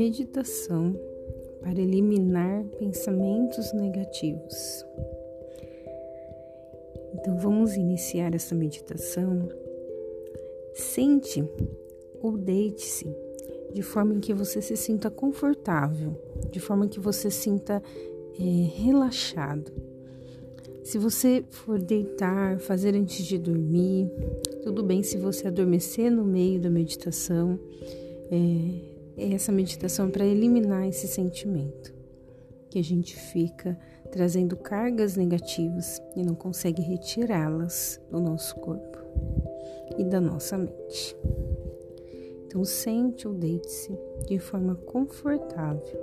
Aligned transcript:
meditação 0.00 0.98
para 1.60 1.78
eliminar 1.78 2.64
pensamentos 2.78 3.70
negativos. 3.74 4.82
Então 7.12 7.36
vamos 7.36 7.76
iniciar 7.76 8.34
essa 8.34 8.54
meditação. 8.54 9.46
Sente 10.72 11.44
ou 12.22 12.38
deite-se 12.38 13.14
de 13.74 13.82
forma 13.82 14.14
em 14.14 14.20
que 14.20 14.32
você 14.32 14.62
se 14.62 14.74
sinta 14.74 15.10
confortável, 15.10 16.18
de 16.50 16.58
forma 16.60 16.88
que 16.88 16.98
você 16.98 17.30
sinta 17.30 17.82
é, 18.38 18.42
relaxado. 18.82 19.70
Se 20.82 20.96
você 20.96 21.44
for 21.50 21.78
deitar, 21.78 22.58
fazer 22.58 22.94
antes 22.94 23.22
de 23.26 23.36
dormir, 23.36 24.10
tudo 24.62 24.82
bem 24.82 25.02
se 25.02 25.18
você 25.18 25.48
adormecer 25.48 26.10
no 26.10 26.24
meio 26.24 26.58
da 26.58 26.70
meditação. 26.70 27.60
É, 28.32 28.89
essa 29.20 29.52
meditação 29.52 30.10
para 30.10 30.24
eliminar 30.24 30.86
esse 30.88 31.06
sentimento 31.06 31.94
que 32.70 32.78
a 32.78 32.84
gente 32.84 33.16
fica 33.16 33.78
trazendo 34.10 34.56
cargas 34.56 35.16
negativas 35.16 36.00
e 36.16 36.22
não 36.22 36.34
consegue 36.34 36.82
retirá-las 36.82 38.00
do 38.10 38.20
nosso 38.20 38.54
corpo 38.56 38.98
e 39.98 40.04
da 40.04 40.20
nossa 40.20 40.56
mente. 40.56 41.16
Então, 42.46 42.64
sente 42.64 43.28
ou 43.28 43.34
deite-se 43.34 43.96
de 44.26 44.38
forma 44.38 44.74
confortável. 44.74 46.00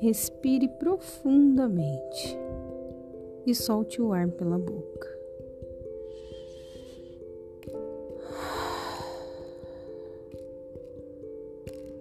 Respire 0.00 0.68
profundamente 0.68 2.38
e 3.46 3.54
solte 3.54 4.02
o 4.02 4.12
ar 4.12 4.28
pela 4.28 4.58
boca. 4.58 5.11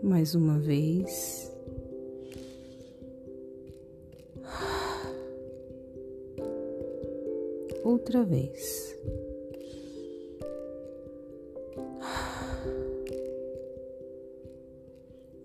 Mais 0.04 0.34
uma 0.34 0.58
vez. 0.58 1.52
Outra 7.84 8.24
vez. 8.24 8.96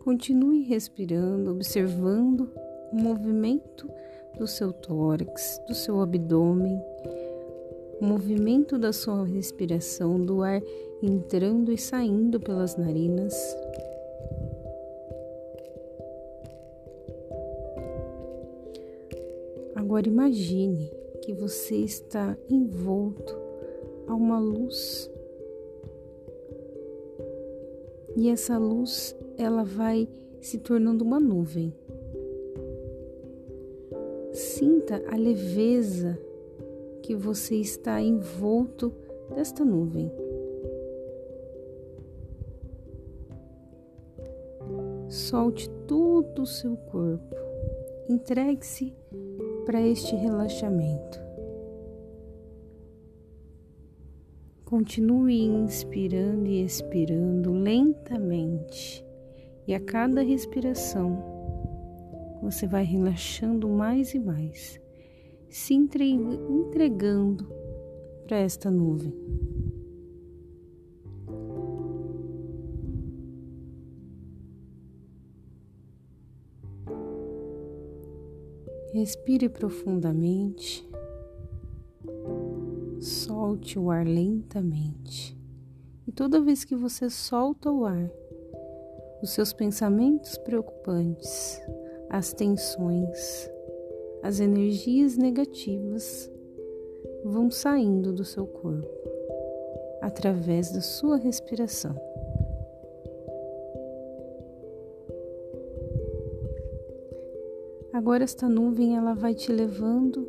Continue 0.01 0.63
respirando, 0.63 1.51
observando 1.51 2.51
o 2.93 2.97
movimento 2.97 3.91
do 4.39 4.47
seu 4.47 4.73
tórax, 4.73 5.61
do 5.67 5.75
seu 5.75 6.01
abdômen, 6.01 6.81
o 8.01 8.05
movimento 8.05 8.79
da 8.79 8.93
sua 8.93 9.25
respiração, 9.27 10.19
do 10.19 10.43
ar 10.43 10.63
entrando 11.03 11.73
e 11.73 11.77
saindo 11.77 12.39
pelas 12.41 12.77
narinas. 12.77 13.35
Agora 19.97 20.09
imagine 20.11 20.93
que 21.23 21.33
você 21.33 21.77
está 21.77 22.37
envolto 22.51 23.35
a 24.07 24.15
uma 24.15 24.39
luz. 24.39 25.11
E 28.15 28.29
essa 28.29 28.59
luz, 28.59 29.17
ela 29.39 29.65
vai 29.65 30.07
se 30.39 30.59
tornando 30.59 31.03
uma 31.03 31.19
nuvem. 31.19 31.73
Sinta 34.35 35.03
a 35.11 35.17
leveza 35.17 36.19
que 37.03 37.15
você 37.15 37.57
está 37.57 37.99
envolto 37.99 38.93
desta 39.35 39.65
nuvem. 39.65 40.13
Solte 45.09 45.71
todo 45.89 46.43
o 46.43 46.47
seu 46.47 46.77
corpo. 46.77 47.35
Entregue-se 48.11 48.95
para 49.67 49.81
este 49.81 50.15
relaxamento. 50.15 51.21
Continue 54.65 55.43
inspirando 55.45 56.47
e 56.49 56.65
expirando 56.65 57.53
lentamente, 57.53 59.05
e 59.67 59.75
a 59.75 59.81
cada 59.81 60.23
respiração 60.23 61.21
você 62.41 62.67
vai 62.67 62.85
relaxando 62.85 63.69
mais 63.69 64.15
e 64.15 64.21
mais, 64.21 64.81
se 65.49 65.75
entregando 65.75 67.47
para 68.27 68.39
esta 68.39 68.71
nuvem. 68.71 69.13
Respire 78.97 79.51
profundamente, 79.51 80.83
solte 82.99 83.79
o 83.79 83.91
ar 83.91 84.07
lentamente. 84.07 85.37
E 86.09 86.13
toda 86.13 86.41
vez 86.41 86.65
que 86.65 86.75
você 86.75 87.11
solta 87.11 87.71
o 87.71 87.85
ar, 87.85 88.11
os 89.23 89.33
seus 89.33 89.53
pensamentos 89.53 90.39
preocupantes, 90.39 91.61
as 92.09 92.33
tensões, 92.33 93.51
as 94.23 94.41
energias 94.41 95.19
negativas 95.19 96.33
vão 97.23 97.51
saindo 97.51 98.15
do 98.15 98.25
seu 98.25 98.47
corpo 98.47 99.11
através 100.01 100.73
da 100.73 100.81
sua 100.81 101.19
respiração. 101.19 101.95
Agora 107.97 108.25
esta 108.25 108.47
nuvem 108.47 108.95
ela 108.95 109.15
vai 109.15 109.35
te 109.35 109.51
levando 109.51 110.29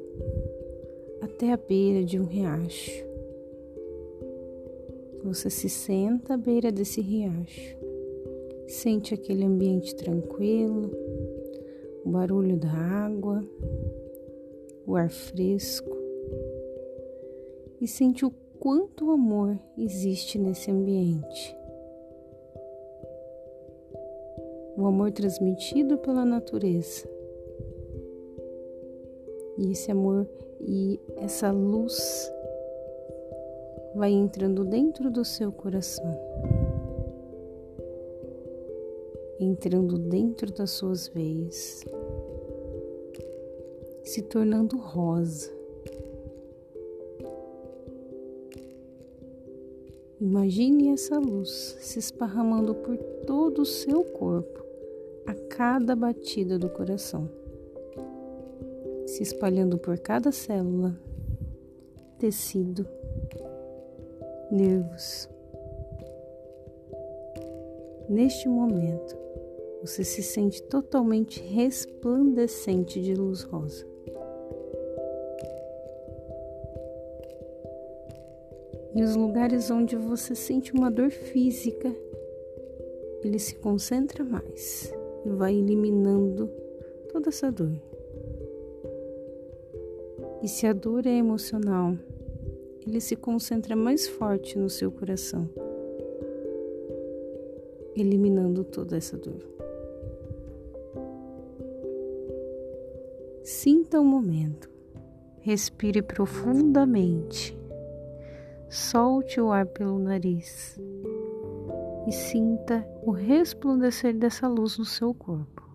até 1.20 1.52
a 1.52 1.58
beira 1.58 2.02
de 2.02 2.18
um 2.18 2.24
riacho. 2.24 3.06
Você 5.22 5.50
se 5.50 5.68
senta 5.68 6.36
à 6.36 6.38
beira 6.38 6.72
desse 6.72 7.02
riacho. 7.02 7.76
Sente 8.68 9.14
aquele 9.14 9.44
ambiente 9.44 9.94
tranquilo, 9.98 10.90
o 12.06 12.10
barulho 12.10 12.56
da 12.56 12.72
água, 12.72 13.46
o 14.86 14.96
ar 14.96 15.10
fresco 15.10 15.94
e 17.82 17.86
sente 17.86 18.26
o 18.26 18.32
quanto 18.62 19.12
amor 19.12 19.60
existe 19.78 20.40
nesse 20.40 20.72
ambiente. 20.72 21.54
O 24.78 24.86
amor 24.86 25.12
transmitido 25.12 25.98
pela 25.98 26.24
natureza 26.24 27.17
e 29.58 29.72
esse 29.72 29.92
amor 29.92 30.28
e 30.62 31.00
essa 31.18 31.52
luz 31.52 32.32
vai 33.96 34.12
entrando 34.12 34.64
dentro 34.64 35.10
do 35.10 35.26
seu 35.26 35.52
coração, 35.52 36.16
entrando 39.40 39.98
dentro 39.98 40.54
das 40.54 40.72
suas 40.72 41.08
veias, 41.08 41.84
se 44.04 44.22
tornando 44.22 44.78
rosa. 44.78 45.56
Imagine 50.20 50.90
essa 50.90 51.20
luz 51.20 51.78
se 51.80 52.00
esparramando 52.00 52.74
por 52.76 52.98
todo 53.26 53.62
o 53.62 53.66
seu 53.66 54.04
corpo 54.04 54.64
a 55.26 55.34
cada 55.34 55.96
batida 55.96 56.58
do 56.58 56.70
coração 56.70 57.30
se 59.08 59.24
espalhando 59.24 59.78
por 59.78 59.98
cada 60.00 60.34
célula, 60.34 60.94
tecido, 62.20 62.86
nervos. 64.52 65.30
Neste 68.10 68.50
momento, 68.50 69.16
você 69.82 70.04
se 70.04 70.22
sente 70.22 70.62
totalmente 70.64 71.42
resplandecente 71.42 73.02
de 73.02 73.16
luz 73.16 73.44
rosa. 73.44 73.86
E 78.94 79.02
os 79.02 79.16
lugares 79.16 79.72
onde 79.72 79.96
você 79.96 80.36
sente 80.36 80.74
uma 80.74 80.92
dor 80.92 81.12
física, 81.12 81.96
ele 83.24 83.40
se 83.40 83.56
concentra 83.56 84.24
mais 84.24 84.94
e 85.26 85.30
vai 85.30 85.56
eliminando 85.56 86.50
toda 87.10 87.30
essa 87.30 87.50
dor. 87.50 87.97
E 90.48 90.50
se 90.50 90.66
a 90.66 90.72
dor 90.72 91.06
é 91.06 91.12
emocional, 91.12 91.94
ele 92.88 93.02
se 93.02 93.18
concentra 93.18 93.76
mais 93.76 94.08
forte 94.08 94.58
no 94.58 94.70
seu 94.70 94.90
coração, 94.90 95.50
eliminando 97.94 98.64
toda 98.64 98.96
essa 98.96 99.18
dor. 99.18 99.46
Sinta 103.44 104.00
o 104.00 104.04
um 104.04 104.06
momento, 104.06 104.70
respire 105.42 106.02
profundamente, 106.02 107.54
solte 108.70 109.42
o 109.42 109.52
ar 109.52 109.66
pelo 109.66 110.00
nariz 110.00 110.80
e 112.08 112.12
sinta 112.14 112.88
o 113.04 113.12
resplandecer 113.12 114.16
dessa 114.18 114.48
luz 114.48 114.78
no 114.78 114.86
seu 114.86 115.14
corpo. 115.14 115.67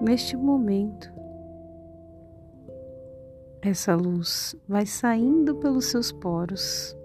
Neste 0.00 0.36
momento, 0.36 1.10
essa 3.62 3.94
luz 3.94 4.54
vai 4.68 4.84
saindo 4.84 5.56
pelos 5.56 5.86
seus 5.86 6.12
poros, 6.12 6.96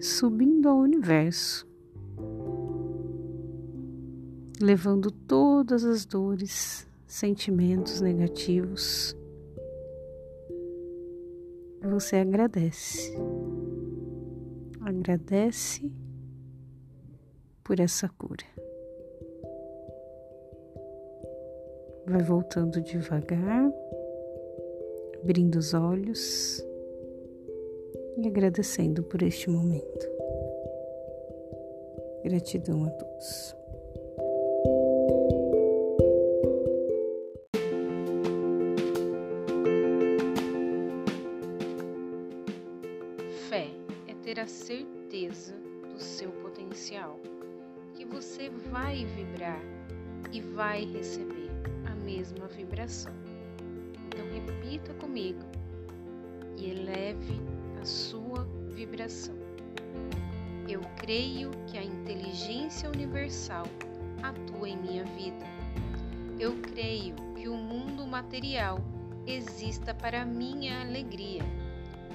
subindo 0.00 0.68
ao 0.68 0.78
universo, 0.78 1.66
levando 4.60 5.10
todas 5.10 5.84
as 5.84 6.06
dores, 6.06 6.88
sentimentos 7.06 8.00
negativos. 8.00 9.16
Você 11.82 12.16
agradece. 12.16 13.12
Agradece 14.80 15.92
por 17.64 17.80
essa 17.80 18.08
cura. 18.08 18.44
Vai 22.12 22.22
voltando 22.22 22.78
devagar 22.82 23.72
abrindo 25.22 25.56
os 25.56 25.72
olhos 25.72 26.62
e 28.18 28.28
agradecendo 28.28 29.02
por 29.02 29.22
este 29.22 29.48
momento. 29.48 30.06
Gratidão 32.22 32.84
a 32.84 32.90
todos. 32.90 33.56
Fé 43.48 43.68
é 44.06 44.14
ter 44.22 44.38
a 44.38 44.46
certeza 44.46 45.54
do 45.90 45.98
seu 45.98 46.30
potencial, 46.42 47.18
que 47.94 48.04
você 48.04 48.50
vai 48.70 49.06
vibrar 49.06 49.62
e 50.30 50.42
vai 50.42 50.84
receber 50.84 51.41
mesma 52.04 52.46
vibração. 52.48 53.12
Então 54.06 54.26
repita 54.32 54.92
comigo 54.94 55.44
e 56.56 56.70
eleve 56.70 57.40
a 57.80 57.84
sua 57.84 58.44
vibração. 58.70 59.34
Eu 60.68 60.80
creio 60.98 61.50
que 61.66 61.76
a 61.76 61.82
inteligência 61.82 62.88
universal 62.88 63.66
atua 64.22 64.68
em 64.68 64.76
minha 64.76 65.04
vida. 65.04 65.44
Eu 66.38 66.56
creio 66.62 67.14
que 67.36 67.48
o 67.48 67.56
mundo 67.56 68.06
material 68.06 68.78
exista 69.26 69.92
para 69.94 70.24
minha 70.24 70.80
alegria. 70.80 71.42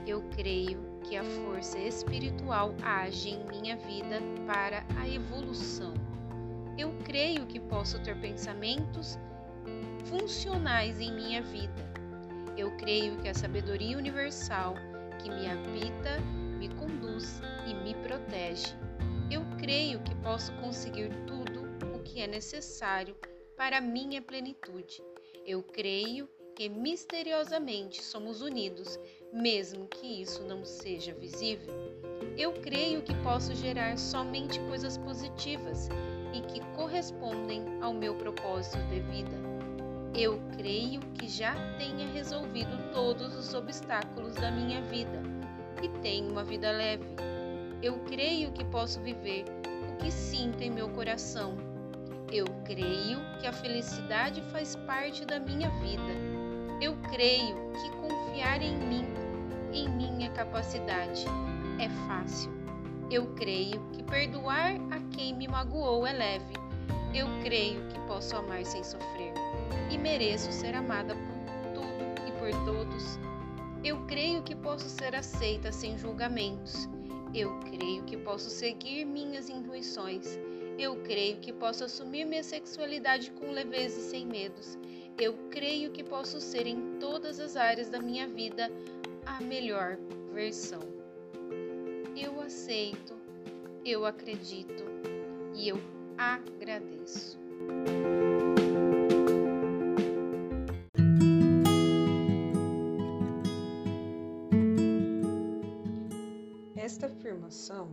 Eu 0.05 0.23
creio 0.35 0.79
que 1.03 1.15
a 1.15 1.23
força 1.23 1.77
espiritual 1.77 2.73
age 2.81 3.29
em 3.29 3.45
minha 3.45 3.75
vida 3.75 4.21
para 4.45 4.85
a 4.99 5.07
evolução. 5.07 5.93
Eu 6.77 6.93
creio 7.03 7.45
que 7.45 7.59
posso 7.59 7.99
ter 8.01 8.15
pensamentos 8.19 9.17
funcionais 10.09 10.99
em 10.99 11.13
minha 11.13 11.41
vida. 11.41 11.87
Eu 12.57 12.75
creio 12.77 13.17
que 13.17 13.27
a 13.27 13.33
sabedoria 13.33 13.97
universal 13.97 14.75
que 15.21 15.29
me 15.29 15.47
habita 15.49 16.19
me 16.57 16.69
conduz 16.69 17.41
e 17.67 17.73
me 17.73 17.93
protege. 17.95 18.75
Eu 19.29 19.41
creio 19.57 19.99
que 19.99 20.15
posso 20.15 20.51
conseguir 20.53 21.09
tudo 21.25 21.67
o 21.95 21.99
que 21.99 22.21
é 22.21 22.27
necessário 22.27 23.15
para 23.55 23.81
minha 23.81 24.21
plenitude. 24.21 25.03
Eu 25.45 25.61
creio 25.61 26.27
que 26.55 26.69
misteriosamente 26.69 28.01
somos 28.01 28.41
unidos, 28.41 28.99
mesmo 29.31 29.87
que 29.87 30.21
isso 30.21 30.41
não 30.43 30.65
seja 30.65 31.13
visível. 31.13 31.73
Eu 32.35 32.53
creio 32.53 33.03
que 33.03 33.13
posso 33.23 33.53
gerar 33.53 33.97
somente 33.97 34.59
coisas 34.61 34.97
positivas 34.97 35.89
e 36.33 36.41
que 36.41 36.59
correspondem 36.75 37.63
ao 37.81 37.93
meu 37.93 38.15
propósito 38.15 38.77
de 38.87 38.99
vida. 39.01 39.46
Eu 40.17 40.41
creio 40.57 40.99
que 41.13 41.29
já 41.29 41.53
tenha 41.77 42.07
resolvido 42.07 42.91
todos 42.91 43.35
os 43.35 43.53
obstáculos 43.53 44.33
da 44.33 44.49
minha 44.49 44.81
vida 44.81 45.21
e 45.79 45.87
tenho 46.01 46.31
uma 46.31 46.43
vida 46.43 46.71
leve. 46.71 47.05
Eu 47.83 47.99
creio 47.99 48.51
que 48.51 48.65
posso 48.65 48.99
viver 49.01 49.45
o 49.93 49.97
que 49.97 50.09
sinto 50.09 50.63
em 50.63 50.71
meu 50.71 50.89
coração. 50.89 51.55
Eu 52.31 52.45
creio 52.65 53.19
que 53.39 53.45
a 53.45 53.53
felicidade 53.53 54.41
faz 54.51 54.75
parte 54.87 55.23
da 55.23 55.39
minha 55.39 55.69
vida. 55.81 56.81
Eu 56.81 56.97
creio 57.11 57.55
que 57.73 57.89
confiar 57.97 58.59
em 58.63 58.75
mim, 58.75 59.05
em 59.71 59.87
minha 59.87 60.31
capacidade, 60.31 61.25
é 61.77 61.89
fácil. 62.07 62.51
Eu 63.11 63.27
creio 63.35 63.79
que 63.93 64.01
perdoar 64.01 64.73
a 64.89 64.99
quem 65.15 65.35
me 65.35 65.47
magoou 65.47 66.07
é 66.07 66.13
leve. 66.13 66.55
Eu 67.13 67.27
creio 67.43 67.87
que 67.87 67.99
posso 68.07 68.35
amar 68.35 68.65
sem 68.65 68.83
sofrer 68.83 69.16
e 69.91 69.97
mereço 69.97 70.51
ser 70.51 70.75
amada 70.75 71.15
por 71.15 71.73
tudo 71.73 72.27
e 72.27 72.31
por 72.39 72.65
todos. 72.65 73.19
Eu 73.83 74.05
creio 74.05 74.43
que 74.43 74.55
posso 74.55 74.89
ser 74.89 75.15
aceita 75.15 75.71
sem 75.71 75.97
julgamentos. 75.97 76.89
Eu 77.33 77.59
creio 77.59 78.03
que 78.03 78.17
posso 78.17 78.49
seguir 78.49 79.05
minhas 79.05 79.49
intuições. 79.49 80.39
Eu 80.77 80.95
creio 80.97 81.37
que 81.37 81.51
posso 81.51 81.83
assumir 81.83 82.25
minha 82.25 82.43
sexualidade 82.43 83.31
com 83.31 83.51
leveza 83.51 83.99
e 83.99 84.03
sem 84.03 84.25
medos. 84.25 84.77
Eu 85.19 85.33
creio 85.49 85.91
que 85.91 86.03
posso 86.03 86.39
ser 86.39 86.67
em 86.67 86.99
todas 86.99 87.39
as 87.39 87.55
áreas 87.55 87.89
da 87.89 87.99
minha 87.99 88.27
vida 88.27 88.71
a 89.25 89.41
melhor 89.41 89.97
versão. 90.31 90.81
Eu 92.15 92.39
aceito, 92.41 93.15
eu 93.83 94.05
acredito 94.05 94.83
e 95.55 95.69
eu 95.69 95.79
agradeço. 96.17 97.39
Esta 106.97 107.13
afirmação 107.13 107.91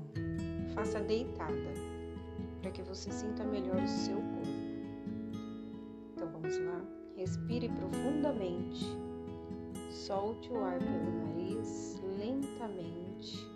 faça 0.75 0.99
deitada, 0.99 1.75
para 2.63 2.71
que 2.71 2.81
você 2.81 3.13
sinta 3.13 3.45
melhor 3.45 3.77
o 3.77 3.87
seu 3.87 4.17
corpo. 4.17 4.49
Então 6.11 6.27
vamos 6.33 6.57
lá, 6.57 6.83
respire 7.15 7.69
profundamente, 7.69 8.87
solte 9.91 10.51
o 10.51 10.65
ar 10.65 10.79
pelo 10.79 11.27
nariz 11.27 12.01
lentamente. 12.19 13.47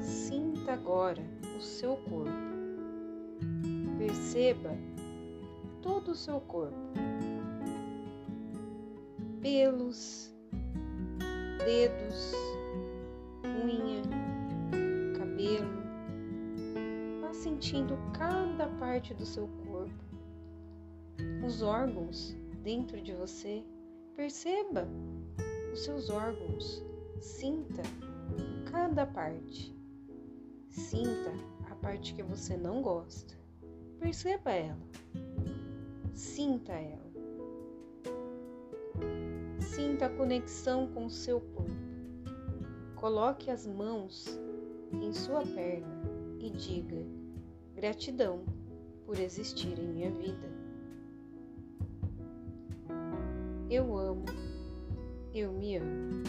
Sinta 0.00 0.72
agora 0.72 1.22
o 1.58 1.60
seu 1.60 1.98
corpo. 1.98 2.30
Perceba 3.98 4.74
todo 5.82 6.12
o 6.12 6.14
seu 6.14 6.40
corpo. 6.40 6.74
Pelos, 9.42 10.34
dedos, 11.66 12.32
unha, 13.44 14.00
cabelo. 15.18 15.82
Vá 17.20 17.32
sentindo 17.32 17.98
cada 18.16 18.68
parte 18.78 19.12
do 19.12 19.26
seu 19.26 19.48
corpo, 19.66 20.04
os 21.44 21.62
órgãos 21.62 22.36
dentro 22.62 23.02
de 23.02 23.12
você. 23.14 23.64
Perceba 24.14 24.86
os 25.72 25.82
seus 25.82 26.08
órgãos, 26.08 26.84
sinta 27.20 27.82
cada 28.70 29.04
parte. 29.04 29.74
Sinta 30.70 31.32
a 31.68 31.74
parte 31.74 32.14
que 32.14 32.22
você 32.22 32.56
não 32.56 32.80
gosta. 32.80 33.34
Perceba 33.98 34.52
ela. 34.52 34.78
Sinta 36.14 36.74
ela. 36.74 37.05
Sinta 39.76 40.06
a 40.06 40.08
conexão 40.08 40.86
com 40.94 41.04
o 41.04 41.10
seu 41.10 41.38
corpo. 41.38 41.70
Coloque 42.94 43.50
as 43.50 43.66
mãos 43.66 44.40
em 44.90 45.12
sua 45.12 45.42
perna 45.42 46.02
e 46.40 46.48
diga: 46.48 46.96
gratidão 47.74 48.42
por 49.04 49.18
existir 49.18 49.78
em 49.78 49.86
minha 49.86 50.10
vida. 50.10 50.50
Eu 53.68 53.94
amo, 53.98 54.24
eu 55.34 55.52
me 55.52 55.76
amo. 55.76 56.22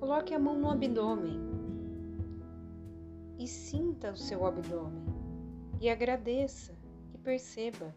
Coloque 0.00 0.34
a 0.34 0.40
mão 0.40 0.58
no 0.58 0.72
abdômen 0.72 1.38
e 3.38 3.46
sinta 3.46 4.10
o 4.10 4.16
seu 4.16 4.44
abdômen 4.44 5.04
e 5.80 5.88
agradeça 5.88 6.76
e 7.14 7.18
perceba 7.18 7.94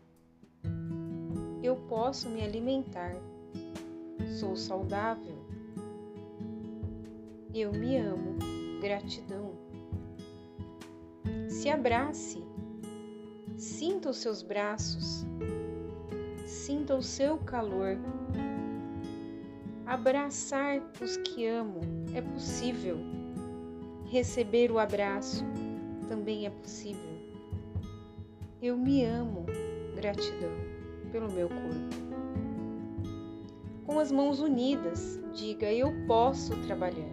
eu 1.62 1.76
posso 1.76 2.30
me 2.30 2.42
alimentar. 2.42 3.16
Sou 4.40 4.56
saudável. 4.56 5.38
Eu 7.54 7.72
me 7.72 7.98
amo. 7.98 8.38
Gratidão. 8.82 9.52
Se 11.50 11.70
abrace. 11.70 12.44
Sinta 13.58 14.10
os 14.10 14.18
seus 14.18 14.42
braços. 14.42 15.26
sinta 16.46 16.96
o 16.96 17.02
seu 17.02 17.38
calor. 17.38 17.98
Abraçar 19.86 20.82
os 21.02 21.18
que 21.18 21.46
amo 21.46 21.82
é 22.16 22.22
possível. 22.22 22.98
Receber 24.06 24.72
o 24.72 24.80
abraço 24.80 25.44
também 26.08 26.46
é 26.46 26.50
possível. 26.50 27.10
Eu 28.62 28.78
me 28.78 29.04
amo, 29.04 29.46
gratidão 29.96 30.69
pelo 31.12 31.32
meu 31.32 31.48
corpo. 31.50 32.10
Com 33.86 34.00
as 34.00 34.12
mãos 34.12 34.40
unidas, 34.40 35.20
diga: 35.34 35.72
Eu 35.72 35.92
posso 36.08 36.56
trabalhar, 36.64 37.12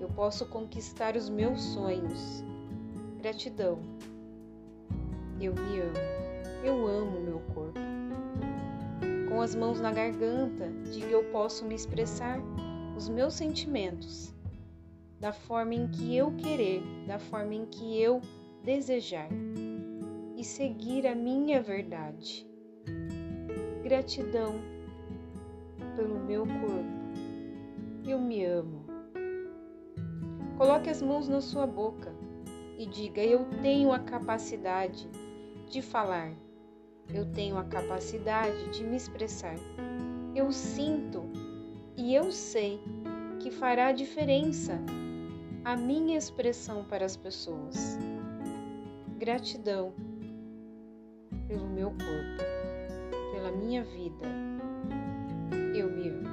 eu 0.00 0.08
posso 0.08 0.46
conquistar 0.46 1.16
os 1.16 1.28
meus 1.28 1.60
sonhos. 1.60 2.44
Gratidão. 3.18 3.78
Eu 5.40 5.54
me 5.54 5.80
amo, 5.80 6.64
eu 6.64 6.86
amo 6.86 7.20
meu 7.20 7.40
corpo. 7.54 7.80
Com 9.28 9.42
as 9.42 9.54
mãos 9.54 9.80
na 9.80 9.90
garganta, 9.92 10.70
diga: 10.92 11.06
Eu 11.06 11.24
posso 11.32 11.64
me 11.64 11.74
expressar 11.74 12.38
os 12.96 13.08
meus 13.08 13.34
sentimentos 13.34 14.34
da 15.20 15.32
forma 15.32 15.74
em 15.74 15.88
que 15.88 16.14
eu 16.14 16.30
querer, 16.36 16.82
da 17.06 17.18
forma 17.18 17.54
em 17.54 17.66
que 17.66 18.00
eu 18.00 18.20
desejar 18.62 19.28
e 20.36 20.44
seguir 20.44 21.06
a 21.06 21.14
minha 21.14 21.62
verdade. 21.62 22.46
Gratidão 23.86 24.56
pelo 25.94 26.18
meu 26.18 26.44
corpo. 26.44 28.04
Eu 28.04 28.18
me 28.18 28.44
amo. 28.44 28.84
Coloque 30.58 30.90
as 30.90 31.00
mãos 31.00 31.28
na 31.28 31.40
sua 31.40 31.68
boca 31.68 32.12
e 32.76 32.84
diga: 32.84 33.22
Eu 33.22 33.44
tenho 33.62 33.92
a 33.92 34.00
capacidade 34.00 35.08
de 35.70 35.80
falar. 35.80 36.32
Eu 37.14 37.30
tenho 37.30 37.56
a 37.56 37.62
capacidade 37.62 38.70
de 38.70 38.82
me 38.82 38.96
expressar. 38.96 39.54
Eu 40.34 40.50
sinto 40.50 41.22
e 41.96 42.12
eu 42.12 42.32
sei 42.32 42.80
que 43.38 43.52
fará 43.52 43.92
diferença 43.92 44.80
a 45.64 45.76
minha 45.76 46.18
expressão 46.18 46.84
para 46.86 47.04
as 47.04 47.16
pessoas. 47.16 47.96
Gratidão 49.16 49.94
pelo 51.46 51.68
meu 51.68 51.90
corpo, 51.90 52.55
minha 53.56 53.82
vida. 53.84 54.26
Eu 55.74 55.90
me 55.90 56.08
amo. 56.08 56.28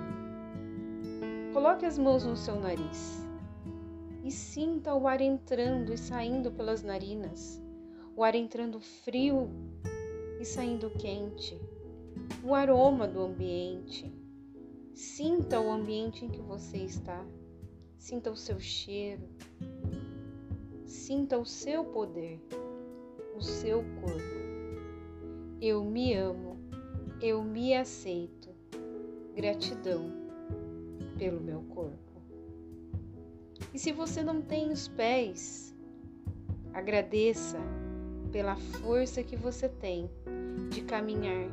Coloque 1.54 1.86
as 1.86 1.98
mãos 1.98 2.26
no 2.26 2.36
seu 2.36 2.60
nariz 2.60 3.24
e 4.24 4.32
sinta 4.32 4.94
o 4.96 5.08
ar 5.08 5.22
entrando 5.22 5.94
e 5.94 5.98
saindo 5.98 6.52
pelas 6.52 6.82
narinas, 6.82 7.62
o 8.16 8.24
ar 8.24 8.36
entrando 8.36 8.80
frio 8.80 9.50
e 10.40 10.46
saindo 10.46 10.90
quente, 10.90 11.60
o 12.44 12.54
aroma 12.54 13.08
do 13.08 13.22
ambiente. 13.22 14.12
Sinta 14.94 15.60
o 15.60 15.72
ambiente 15.72 16.24
em 16.24 16.30
que 16.30 16.42
você 16.42 16.78
está. 16.78 17.26
Sinta 17.98 18.32
o 18.32 18.36
seu 18.36 18.60
cheiro. 18.60 19.24
Sinta 20.86 21.38
o 21.38 21.46
seu 21.46 21.84
poder, 21.86 22.40
o 23.36 23.42
seu 23.42 23.84
corpo. 24.02 24.44
Eu 25.60 25.84
me 25.84 26.14
amo, 26.14 26.53
eu 27.22 27.44
me 27.44 27.74
aceito. 27.74 28.50
Gratidão 29.36 30.12
pelo 31.18 31.42
meu 31.42 31.62
corpo. 31.64 31.98
E 33.74 33.80
se 33.80 33.92
você 33.92 34.24
não 34.24 34.42
tem 34.42 34.72
os 34.72 34.88
pés, 34.88 35.76
agradeça 36.74 37.58
pela 38.32 38.56
força 38.56 39.24
que 39.24 39.36
você 39.36 39.70
tem 39.70 40.10
de 40.70 40.82
caminhar 40.82 41.50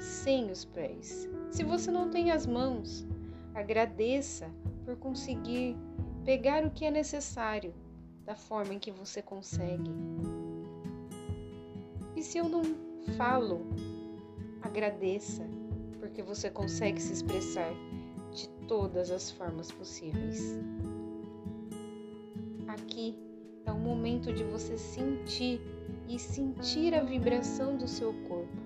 sem 0.00 0.50
os 0.50 0.64
pés. 0.64 1.28
Se 1.50 1.64
você 1.64 1.90
não 1.90 2.10
tem 2.10 2.30
as 2.30 2.46
mãos, 2.46 3.06
agradeça 3.54 4.50
por 4.84 4.96
conseguir 4.96 5.76
pegar 6.24 6.64
o 6.64 6.70
que 6.70 6.84
é 6.84 6.90
necessário 6.90 7.72
da 8.24 8.36
forma 8.36 8.74
em 8.74 8.78
que 8.78 8.90
você 8.90 9.22
consegue. 9.22 9.90
E 12.14 12.22
se 12.22 12.38
eu 12.38 12.48
não 12.48 12.62
falo, 13.16 13.66
agradeça, 14.62 15.46
porque 15.98 16.22
você 16.22 16.50
consegue 16.50 17.00
se 17.00 17.12
expressar 17.12 17.72
de 18.32 18.48
todas 18.66 19.10
as 19.10 19.30
formas 19.30 19.70
possíveis. 19.70 20.58
Aqui 22.66 23.16
é 23.64 23.72
o 23.72 23.78
momento 23.78 24.32
de 24.32 24.44
você 24.44 24.76
sentir 24.76 25.60
e 26.08 26.18
sentir 26.18 26.94
a 26.94 27.02
vibração 27.02 27.76
do 27.76 27.86
seu 27.86 28.12
corpo, 28.28 28.56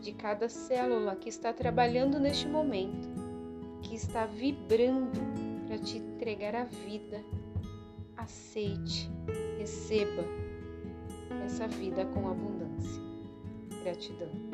de 0.00 0.12
cada 0.12 0.48
célula 0.48 1.16
que 1.16 1.28
está 1.28 1.52
trabalhando 1.52 2.18
neste 2.18 2.46
momento, 2.46 3.08
que 3.82 3.94
está 3.94 4.26
vibrando 4.26 5.20
para 5.66 5.78
te 5.78 5.98
entregar 5.98 6.54
a 6.54 6.64
vida. 6.64 7.24
Aceite, 8.16 9.10
receba 9.58 10.24
essa 11.44 11.66
vida 11.66 12.04
com 12.06 12.28
abundância. 12.28 13.02
Gratidão. 13.82 14.49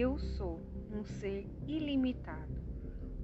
Eu 0.00 0.16
sou 0.16 0.60
um 0.92 1.04
ser 1.04 1.44
ilimitado. 1.66 2.62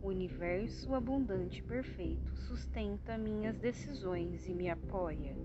O 0.03 0.09
universo 0.09 0.93
abundante 0.93 1.61
e 1.61 1.63
perfeito 1.63 2.37
sustenta 2.37 3.17
minhas 3.17 3.57
decisões 3.57 4.49
e 4.49 4.53
me 4.53 4.69
apoia. 4.69 5.37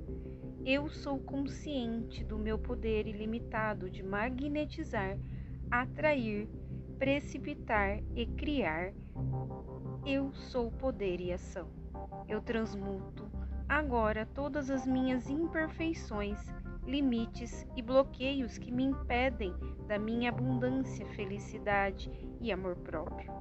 Eu 0.65 0.89
sou 0.89 1.19
consciente 1.19 2.24
do 2.24 2.36
meu 2.36 2.57
poder 2.57 3.05
ilimitado 3.05 3.91
de 3.91 4.01
magnetizar, 4.01 5.19
atrair, 5.69 6.50
precipitar 6.98 8.01
e 8.15 8.25
criar. 8.25 8.91
Eu 10.03 10.33
sou 10.33 10.71
poder 10.71 11.21
e 11.21 11.31
ação. 11.31 11.69
Eu 12.27 12.41
transmuto 12.41 13.29
agora 13.67 14.25
todas 14.33 14.71
as 14.71 14.88
minhas 14.88 15.29
imperfeições, 15.29 16.39
limites 16.89 17.65
e 17.75 17.81
bloqueios 17.81 18.58
que 18.58 18.72
me 18.72 18.84
impedem 18.84 19.53
da 19.88 19.98
minha 19.98 20.29
abundância, 20.29 21.05
felicidade 21.08 22.12
e 22.41 22.51
amor 22.51 22.75
próprio. 22.77 23.31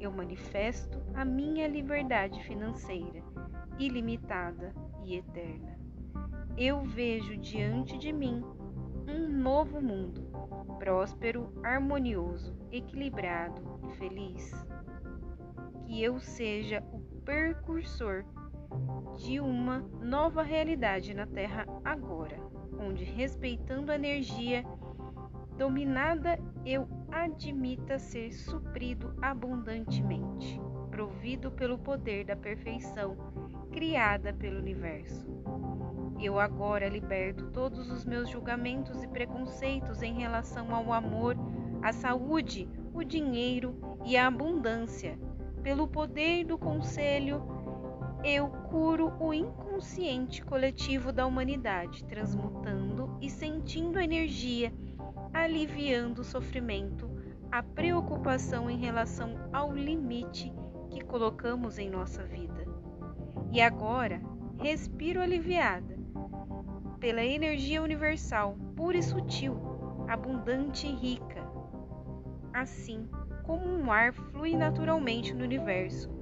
Eu 0.00 0.10
manifesto 0.10 1.00
a 1.14 1.24
minha 1.24 1.68
liberdade 1.68 2.42
financeira, 2.44 3.22
ilimitada 3.78 4.74
e 5.04 5.16
eterna 5.16 5.86
eu 6.56 6.82
vejo 6.82 7.36
diante 7.36 7.98
de 7.98 8.10
mim 8.10 8.42
um 9.06 9.28
novo 9.28 9.80
mundo, 9.80 10.22
próspero, 10.78 11.52
harmonioso, 11.62 12.56
equilibrado 12.72 13.78
e 13.84 13.96
feliz. 13.96 14.52
Que 15.84 16.02
eu 16.02 16.18
seja 16.18 16.82
o 16.92 16.98
precursor 17.24 18.24
de 19.16 19.38
uma 19.38 19.80
nova 20.00 20.42
realidade 20.42 21.12
na 21.12 21.26
Terra 21.26 21.66
agora, 21.84 22.38
onde, 22.78 23.04
respeitando 23.04 23.90
a 23.90 23.94
energia 23.94 24.64
dominada, 25.56 26.38
eu 26.64 26.88
admita 27.10 27.98
ser 27.98 28.32
suprido 28.32 29.14
abundantemente, 29.22 30.60
provido 30.90 31.50
pelo 31.50 31.78
poder 31.78 32.24
da 32.24 32.36
perfeição 32.36 33.16
criada 33.72 34.32
pelo 34.32 34.58
universo. 34.58 35.26
Eu 36.20 36.40
agora 36.40 36.88
liberto 36.88 37.50
todos 37.50 37.90
os 37.90 38.04
meus 38.04 38.30
julgamentos 38.30 39.02
e 39.02 39.08
preconceitos 39.08 40.02
em 40.02 40.14
relação 40.14 40.74
ao 40.74 40.92
amor, 40.92 41.36
à 41.82 41.92
saúde, 41.92 42.68
o 42.94 43.04
dinheiro 43.04 43.76
e 44.04 44.16
a 44.16 44.26
abundância. 44.26 45.18
Pelo 45.62 45.86
poder 45.86 46.44
do 46.44 46.56
conselho, 46.56 47.42
eu 48.24 48.48
curo 48.48 49.12
o 49.20 49.34
inconsciente 49.34 49.65
coletivo 50.46 51.12
da 51.12 51.26
humanidade, 51.26 52.04
transmutando 52.04 53.18
e 53.20 53.28
sentindo 53.28 53.98
a 53.98 54.04
energia, 54.04 54.72
aliviando 55.34 56.22
o 56.22 56.24
sofrimento, 56.24 57.10
a 57.52 57.62
preocupação 57.62 58.70
em 58.70 58.78
relação 58.78 59.48
ao 59.52 59.74
limite 59.74 60.52
que 60.90 61.04
colocamos 61.04 61.78
em 61.78 61.90
nossa 61.90 62.24
vida. 62.24 62.66
E 63.52 63.60
agora, 63.60 64.20
respiro 64.58 65.20
aliviada 65.20 65.96
pela 66.98 67.22
energia 67.22 67.82
universal, 67.82 68.56
pura 68.74 68.96
e 68.96 69.02
sutil, 69.02 69.58
abundante 70.08 70.86
e 70.86 70.94
rica. 70.94 71.46
Assim 72.52 73.06
como 73.44 73.66
um 73.66 73.92
ar 73.92 74.12
flui 74.12 74.56
naturalmente 74.56 75.34
no 75.34 75.44
universo, 75.44 76.15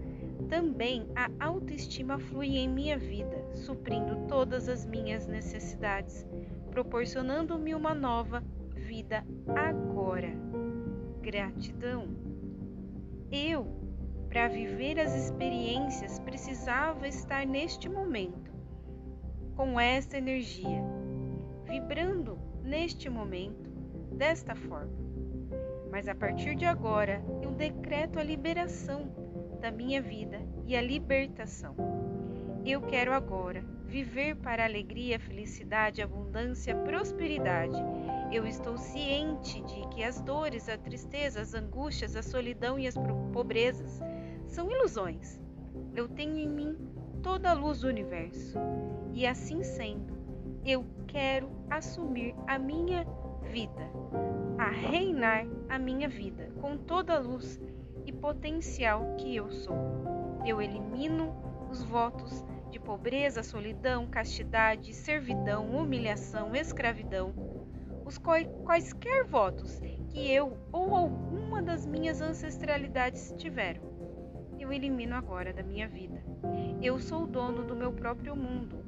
também 0.49 1.07
a 1.15 1.29
autoestima 1.45 2.19
flui 2.19 2.57
em 2.57 2.69
minha 2.69 2.99
vida, 2.99 3.45
suprindo 3.53 4.27
todas 4.29 4.69
as 4.69 4.85
minhas 4.87 5.27
necessidades, 5.27 6.27
proporcionando-me 6.71 7.75
uma 7.75 7.95
nova 7.95 8.43
vida 8.75 9.25
agora. 9.55 10.33
Gratidão. 11.21 12.09
Eu 13.31 13.67
Para 14.29 14.49
viver 14.49 14.99
as 14.99 15.15
experiências, 15.15 16.19
precisava 16.19 17.07
estar 17.07 17.47
neste 17.47 17.89
momento, 17.89 18.53
com 19.55 19.79
esta 19.79 20.19
energia, 20.19 20.83
vibrando 21.65 22.37
neste 22.65 23.09
momento, 23.09 23.71
desta 24.13 24.57
forma. 24.57 24.93
Mas 25.89 26.09
a 26.09 26.15
partir 26.17 26.57
de 26.57 26.65
agora, 26.65 27.23
eu 27.43 27.53
decreto 27.53 28.19
a 28.19 28.25
liberação 28.25 29.24
da 29.65 29.71
minha 29.71 30.03
vida 30.03 30.43
e 30.67 30.77
a 30.77 30.83
libertação. 30.83 31.75
Eu 32.67 32.83
quero 32.83 33.15
agora 33.15 33.65
viver 33.87 34.37
para 34.37 34.63
alegria, 34.63 35.19
felicidade, 35.19 36.03
abundância, 36.03 36.77
prosperidade. 36.77 37.83
Eu 38.31 38.47
estou 38.47 38.77
ciente 38.77 39.63
de 39.63 39.89
que 39.89 40.05
as 40.05 40.21
dores, 40.21 40.69
a 40.69 40.77
tristeza, 40.77 41.41
as 41.41 41.55
angústias, 41.55 42.15
a 42.15 42.23
solidão 42.23 42.79
e 42.79 42.87
as 42.87 42.95
pobrezas 43.33 44.03
são 44.47 44.71
ilusões. 44.71 45.41
Eu 45.97 46.09
tenho 46.09 46.37
em 46.37 46.49
mim 46.49 46.77
toda 47.23 47.49
a 47.49 47.55
luz 47.55 47.81
do 47.81 47.89
universo. 47.89 48.59
E 49.15 49.27
assim 49.27 49.63
sendo, 49.63 50.13
eu 50.63 50.85
quero 51.07 51.49
assumir 51.71 52.35
a 52.47 52.59
minha 52.59 53.07
vida, 53.51 53.91
a 54.59 54.69
reinar 54.69 55.47
a 55.71 55.79
minha 55.79 56.07
vida 56.07 56.53
com 56.61 56.77
toda 56.77 57.15
a 57.15 57.19
luz 57.19 57.59
e 58.05 58.13
potencial 58.13 59.15
que 59.17 59.35
eu 59.35 59.51
sou. 59.51 59.77
Eu 60.45 60.61
elimino 60.61 61.35
os 61.71 61.83
votos 61.83 62.45
de 62.71 62.79
pobreza, 62.79 63.43
solidão, 63.43 64.07
castidade, 64.07 64.93
servidão, 64.93 65.71
humilhação, 65.71 66.55
escravidão, 66.55 67.33
os 68.05 68.19
quaisquer 68.19 69.25
votos 69.25 69.81
que 70.11 70.31
eu 70.31 70.59
ou 70.71 70.95
alguma 70.95 71.63
das 71.63 71.87
minhas 71.87 72.21
ancestralidades 72.21 73.33
tiveram. 73.37 73.83
Eu 74.59 74.73
elimino 74.73 75.15
agora 75.15 75.53
da 75.53 75.63
minha 75.63 75.89
vida. 75.89 76.23
Eu 76.81 76.99
sou 76.99 77.25
o 77.25 77.27
dono 77.27 77.65
do 77.65 77.75
meu 77.75 77.93
próprio 77.93 78.37
mundo. 78.37 78.85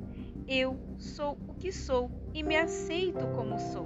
Eu 0.46 0.78
sou 0.98 1.38
o 1.48 1.54
que 1.54 1.72
sou 1.72 2.10
e 2.32 2.42
me 2.42 2.56
aceito 2.56 3.26
como 3.34 3.58
sou. 3.58 3.84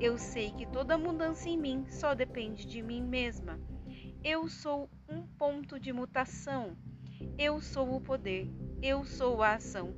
Eu 0.00 0.18
sei 0.18 0.50
que 0.50 0.66
toda 0.66 0.98
mudança 0.98 1.48
em 1.48 1.56
mim 1.56 1.84
só 1.88 2.14
depende 2.14 2.66
de 2.66 2.82
mim 2.82 3.02
mesma. 3.02 3.58
Eu 4.24 4.48
sou 4.48 4.88
um 5.08 5.26
ponto 5.26 5.78
de 5.78 5.92
mutação. 5.92 6.76
Eu 7.38 7.60
sou 7.60 7.96
o 7.96 8.00
poder 8.00 8.48
eu 8.82 9.04
sou 9.04 9.42
a 9.44 9.54
ação, 9.54 9.94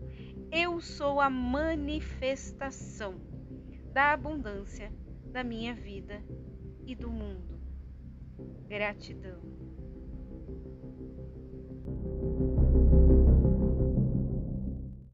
eu 0.52 0.78
sou 0.78 1.18
a 1.18 1.30
manifestação 1.30 3.14
da 3.94 4.12
abundância 4.12 4.92
da 5.32 5.42
minha 5.42 5.74
vida 5.74 6.22
e 6.86 6.94
do 6.94 7.10
mundo. 7.10 7.58
Gratidão. 8.68 9.63